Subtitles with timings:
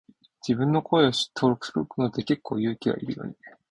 [0.47, 3.35] 自分の声を登録するのって結構勇気いるよね。